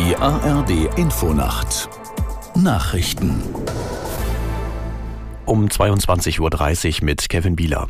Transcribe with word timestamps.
ARD 0.00 0.96
Infonacht 0.96 1.88
Nachrichten 2.54 3.42
um 5.44 5.66
22.30 5.66 6.40
Uhr 7.00 7.04
mit 7.04 7.28
Kevin 7.28 7.54
Bieler. 7.54 7.88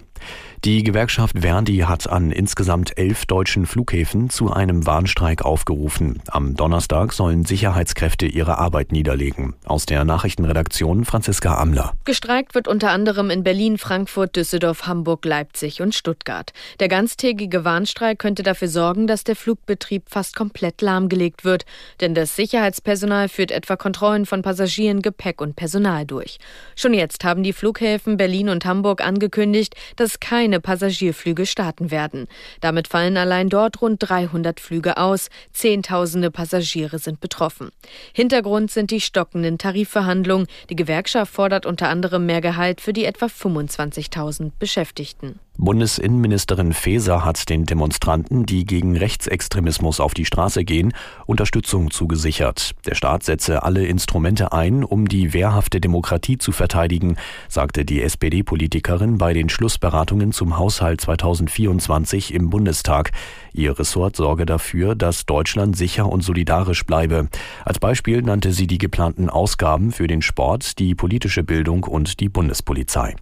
Die 0.67 0.83
Gewerkschaft 0.83 1.39
Verdi 1.39 1.79
hat 1.79 2.07
an 2.11 2.31
insgesamt 2.31 2.99
elf 2.99 3.25
deutschen 3.25 3.65
Flughäfen 3.65 4.29
zu 4.29 4.53
einem 4.53 4.85
Warnstreik 4.85 5.43
aufgerufen. 5.43 6.21
Am 6.29 6.55
Donnerstag 6.55 7.15
sollen 7.15 7.47
Sicherheitskräfte 7.47 8.27
ihre 8.27 8.59
Arbeit 8.59 8.93
niederlegen. 8.93 9.55
Aus 9.65 9.87
der 9.87 10.05
Nachrichtenredaktion 10.05 11.07
Franziska 11.07 11.55
Amler. 11.55 11.95
Gestreikt 12.05 12.55
wird 12.55 12.69
unter 12.69 12.91
anderem 12.91 13.31
in 13.31 13.43
Berlin, 13.43 13.79
Frankfurt, 13.79 14.37
Düsseldorf, 14.37 14.87
Hamburg, 14.87 15.25
Leipzig 15.25 15.81
und 15.81 15.95
Stuttgart. 15.95 16.53
Der 16.79 16.89
ganztägige 16.89 17.65
Warnstreik 17.65 18.19
könnte 18.19 18.43
dafür 18.43 18.69
sorgen, 18.69 19.07
dass 19.07 19.25
der 19.25 19.37
Flugbetrieb 19.37 20.11
fast 20.11 20.37
komplett 20.37 20.83
lahmgelegt 20.83 21.43
wird, 21.43 21.65
denn 22.03 22.15
das 22.15 22.37
Sicherheitspersonal 22.37 23.31
führt 23.31 23.51
etwa 23.51 23.77
Kontrollen 23.77 24.27
von 24.27 24.43
Passagieren, 24.43 25.01
Gepäck 25.01 25.41
und 25.41 25.57
Personal 25.57 26.05
durch. 26.05 26.37
Schon 26.77 26.93
jetzt 26.93 27.25
haben 27.25 27.45
die 27.45 27.55
Flughäfen 27.55 28.19
Berlin 28.19 28.51
und 28.51 28.67
Hamburg 28.67 29.01
angekündigt, 29.03 29.75
dass 29.97 30.21
kein 30.21 30.50
keine 30.51 30.61
Passagierflüge 30.61 31.47
starten 31.47 31.93
werden. 31.93 32.27
Damit 32.61 32.89
fallen 32.89 33.17
allein 33.17 33.49
dort 33.49 33.81
rund 33.81 33.99
300 34.01 34.59
Flüge 34.59 34.97
aus. 34.97 35.29
Zehntausende 35.53 36.33
Passagiere 36.33 36.99
sind 36.99 37.21
betroffen. 37.21 37.71
Hintergrund 38.13 38.73
sind 38.73 38.91
die 38.91 39.01
stockenden 39.01 39.59
Tarifverhandlungen. 39.59 40.49
Die 40.69 40.75
Gewerkschaft 40.75 41.33
fordert 41.33 41.67
unter 41.67 41.89
anderem 41.89 42.27
mehr 42.27 42.41
Gehalt 42.41 42.81
für 42.81 42.93
die 42.93 43.05
etwa 43.05 43.27
25.000 43.27 44.51
Beschäftigten. 44.59 45.39
Bundesinnenministerin 45.59 46.73
Faeser 46.73 47.25
hat 47.25 47.51
den 47.51 47.67
Demonstranten, 47.67 48.47
die 48.47 48.65
gegen 48.65 48.97
Rechtsextremismus 48.97 50.01
auf 50.01 50.15
die 50.15 50.25
Straße 50.25 50.65
gehen, 50.65 50.95
Unterstützung 51.27 51.91
zugesichert. 51.91 52.73
Der 52.87 52.95
Staat 52.95 53.25
setze 53.25 53.63
alle 53.63 53.85
Instrumente 53.85 54.53
ein, 54.53 54.85
um 54.85 55.07
die 55.07 55.35
wehrhafte 55.35 55.81
Demokratie 55.81 56.39
zu 56.39 56.53
verteidigen, 56.53 57.17
sagte 57.49 57.85
die 57.85 58.01
SPD-Politikerin 58.01 59.19
bei 59.19 59.35
den 59.35 59.49
Schlussberatungen 59.49 60.33
zum 60.33 60.57
Haushalt 60.57 61.03
2024 61.03 62.33
im 62.33 62.49
Bundestag. 62.49 63.11
Ihr 63.53 63.79
Ressort 63.79 64.17
sorge 64.17 64.47
dafür, 64.47 64.95
dass 64.95 65.27
Deutschland 65.27 65.77
sicher 65.77 66.09
und 66.09 66.23
solidarisch 66.23 66.87
bleibe. 66.87 67.29
Als 67.65 67.79
Beispiel 67.79 68.23
nannte 68.23 68.53
sie 68.53 68.67
die 68.67 68.79
geplanten 68.79 69.29
Ausgaben 69.29 69.93
für 69.93 70.07
den 70.07 70.23
Sport, 70.23 70.79
die 70.79 70.95
politische 70.95 71.43
Bildung 71.43 71.85
und 71.85 72.21
die 72.21 72.29
Bundespolizei. 72.29 73.15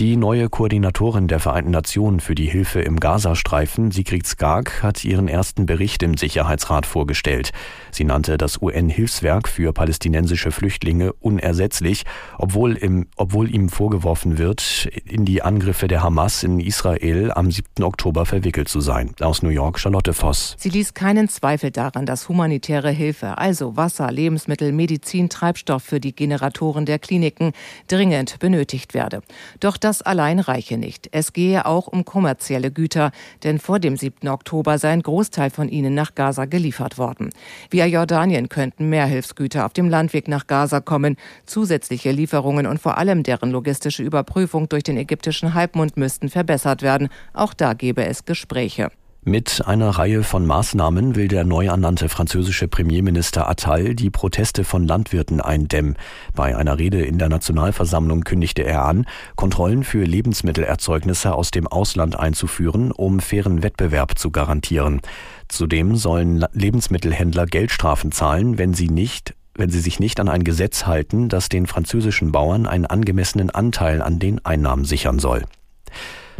Die 0.00 0.14
neue 0.14 0.48
Koordinatorin 0.48 1.26
der 1.26 1.40
Vereinten 1.40 1.72
Nationen 1.72 2.20
für 2.20 2.36
die 2.36 2.48
Hilfe 2.48 2.80
im 2.80 3.00
Gazastreifen, 3.00 3.90
Sigrid 3.90 4.28
Skak, 4.28 4.80
hat 4.80 5.04
ihren 5.04 5.26
ersten 5.26 5.66
Bericht 5.66 6.04
im 6.04 6.16
Sicherheitsrat 6.16 6.86
vorgestellt. 6.86 7.50
Sie 7.90 8.04
nannte 8.04 8.38
das 8.38 8.62
UN-Hilfswerk 8.62 9.48
für 9.48 9.72
palästinensische 9.72 10.52
Flüchtlinge 10.52 11.14
unersetzlich, 11.14 12.04
obwohl, 12.38 12.76
im, 12.76 13.08
obwohl 13.16 13.52
ihm 13.52 13.68
vorgeworfen 13.68 14.38
wird, 14.38 14.88
in 15.04 15.24
die 15.24 15.42
Angriffe 15.42 15.88
der 15.88 16.04
Hamas 16.04 16.44
in 16.44 16.60
Israel 16.60 17.32
am 17.32 17.50
7. 17.50 17.82
Oktober 17.82 18.24
verwickelt 18.24 18.68
zu 18.68 18.80
sein. 18.80 19.16
Aus 19.18 19.42
New 19.42 19.48
York 19.48 19.80
Charlotte 19.80 20.12
Voss. 20.12 20.54
Sie 20.58 20.68
ließ 20.68 20.94
keinen 20.94 21.28
Zweifel 21.28 21.72
daran, 21.72 22.06
dass 22.06 22.28
humanitäre 22.28 22.90
Hilfe, 22.90 23.36
also 23.36 23.76
Wasser, 23.76 24.12
Lebensmittel, 24.12 24.70
Medizin, 24.70 25.28
Treibstoff 25.28 25.82
für 25.82 25.98
die 25.98 26.14
Generatoren 26.14 26.86
der 26.86 27.00
Kliniken 27.00 27.50
dringend 27.88 28.38
benötigt 28.38 28.94
werde. 28.94 29.22
Doch 29.58 29.76
das 29.76 29.87
allein 30.02 30.38
reiche 30.38 30.76
nicht. 30.76 31.08
Es 31.12 31.32
gehe 31.32 31.66
auch 31.66 31.86
um 31.86 32.04
kommerzielle 32.04 32.70
Güter, 32.70 33.10
denn 33.42 33.58
vor 33.58 33.78
dem 33.78 33.96
7. 33.96 34.28
Oktober 34.28 34.78
sei 34.78 34.90
ein 34.90 35.02
Großteil 35.02 35.50
von 35.50 35.68
ihnen 35.68 35.94
nach 35.94 36.14
Gaza 36.14 36.44
geliefert 36.44 36.98
worden. 36.98 37.30
Via 37.70 37.86
Jordanien 37.86 38.48
könnten 38.48 38.88
mehr 38.88 39.06
Hilfsgüter 39.06 39.64
auf 39.64 39.72
dem 39.72 39.88
Landweg 39.88 40.28
nach 40.28 40.46
Gaza 40.46 40.80
kommen. 40.80 41.16
Zusätzliche 41.46 42.10
Lieferungen 42.10 42.66
und 42.66 42.80
vor 42.80 42.98
allem 42.98 43.22
deren 43.22 43.50
logistische 43.50 44.02
Überprüfung 44.02 44.68
durch 44.68 44.82
den 44.82 44.96
ägyptischen 44.96 45.54
Halbmond 45.54 45.96
müssten 45.96 46.28
verbessert 46.28 46.82
werden. 46.82 47.08
Auch 47.32 47.54
da 47.54 47.72
gebe 47.72 48.04
es 48.04 48.24
Gespräche. 48.24 48.90
Mit 49.24 49.66
einer 49.66 49.90
Reihe 49.90 50.22
von 50.22 50.46
Maßnahmen 50.46 51.14
will 51.14 51.28
der 51.28 51.44
neu 51.44 51.66
ernannte 51.66 52.08
französische 52.08 52.66
Premierminister 52.66 53.48
Attal 53.48 53.94
die 53.94 54.10
Proteste 54.10 54.64
von 54.64 54.86
Landwirten 54.86 55.40
eindämmen. 55.40 55.96
Bei 56.34 56.56
einer 56.56 56.78
Rede 56.78 57.02
in 57.02 57.18
der 57.18 57.28
Nationalversammlung 57.28 58.22
kündigte 58.22 58.62
er 58.62 58.86
an, 58.86 59.06
Kontrollen 59.36 59.84
für 59.84 60.04
Lebensmittelerzeugnisse 60.04 61.34
aus 61.34 61.50
dem 61.50 61.66
Ausland 61.66 62.18
einzuführen, 62.18 62.90
um 62.90 63.20
fairen 63.20 63.62
Wettbewerb 63.62 64.16
zu 64.18 64.30
garantieren. 64.30 65.02
Zudem 65.48 65.96
sollen 65.96 66.46
Lebensmittelhändler 66.52 67.46
Geldstrafen 67.46 68.12
zahlen, 68.12 68.56
wenn 68.56 68.72
sie 68.72 68.88
nicht 68.88 69.34
wenn 69.58 69.70
sie 69.70 69.80
sich 69.80 69.98
nicht 69.98 70.20
an 70.20 70.28
ein 70.28 70.44
Gesetz 70.44 70.86
halten, 70.86 71.28
das 71.28 71.48
den 71.48 71.66
französischen 71.66 72.30
Bauern 72.30 72.66
einen 72.66 72.86
angemessenen 72.86 73.50
Anteil 73.50 74.00
an 74.02 74.20
den 74.20 74.44
Einnahmen 74.46 74.84
sichern 74.84 75.18
soll. 75.18 75.42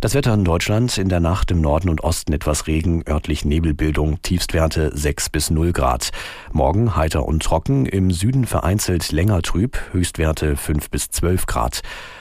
Das 0.01 0.15
Wetter 0.15 0.33
in 0.33 0.45
Deutschland 0.45 0.97
in 0.97 1.09
der 1.09 1.19
Nacht 1.19 1.51
im 1.51 1.61
Norden 1.61 1.89
und 1.89 2.05
Osten 2.05 2.33
etwas 2.33 2.69
Regen, 2.69 3.03
örtlich 3.09 3.45
Nebelbildung, 3.45 4.23
Tiefstwerte 4.23 4.97
6 4.97 5.29
bis 5.31 5.51
0 5.51 5.73
Grad. 5.73 6.11
Morgen 6.53 6.95
heiter 6.95 7.27
und 7.27 7.43
trocken, 7.43 7.85
im 7.85 8.13
Süden 8.13 8.47
vereinzelt 8.47 9.11
länger 9.11 9.43
trüb, 9.43 9.77
Höchstwerte 9.91 10.57
5 10.57 10.91
bis 10.91 11.11
12 11.11 11.47
Grad. 11.47 11.81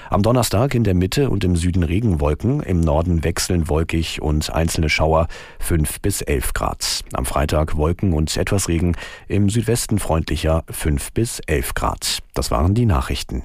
Am 0.09 0.23
Donnerstag 0.23 0.73
in 0.73 0.85
der 0.85 0.95
Mitte 0.95 1.29
und 1.29 1.43
im 1.43 1.55
Süden 1.55 1.83
Regenwolken, 1.83 2.61
im 2.61 2.79
Norden 2.79 3.23
wechselnd 3.23 3.69
wolkig 3.69 4.23
und 4.23 4.51
einzelne 4.51 4.89
Schauer 4.89 5.27
5 5.59 6.01
bis 6.01 6.23
11 6.23 6.53
Grad. 6.53 7.03
Am 7.13 7.25
Freitag 7.25 7.77
Wolken 7.77 8.13
und 8.13 8.35
etwas 8.38 8.69
Regen, 8.69 8.95
im 9.27 9.49
Südwesten 9.49 9.99
freundlicher 9.99 10.63
5 10.71 11.11
bis 11.11 11.41
11 11.45 11.75
Grad. 11.75 12.23
Das 12.33 12.49
waren 12.49 12.73
die 12.73 12.88
Nachrichten. 12.88 13.44